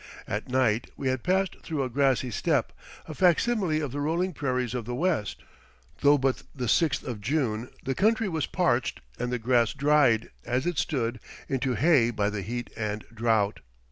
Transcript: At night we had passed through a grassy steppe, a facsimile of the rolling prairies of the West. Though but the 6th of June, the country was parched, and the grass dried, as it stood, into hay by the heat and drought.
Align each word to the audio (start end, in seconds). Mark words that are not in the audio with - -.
At 0.27 0.49
night 0.49 0.89
we 0.97 1.09
had 1.09 1.21
passed 1.21 1.61
through 1.61 1.83
a 1.83 1.89
grassy 1.91 2.31
steppe, 2.31 2.73
a 3.07 3.13
facsimile 3.13 3.81
of 3.81 3.91
the 3.91 3.99
rolling 4.01 4.33
prairies 4.33 4.73
of 4.73 4.85
the 4.85 4.95
West. 4.95 5.43
Though 5.99 6.17
but 6.17 6.41
the 6.55 6.65
6th 6.65 7.03
of 7.03 7.21
June, 7.21 7.69
the 7.83 7.93
country 7.93 8.27
was 8.27 8.47
parched, 8.47 8.99
and 9.19 9.31
the 9.31 9.37
grass 9.37 9.73
dried, 9.73 10.31
as 10.43 10.65
it 10.65 10.79
stood, 10.79 11.19
into 11.47 11.75
hay 11.75 12.09
by 12.09 12.31
the 12.31 12.41
heat 12.41 12.71
and 12.75 13.05
drought. 13.13 13.59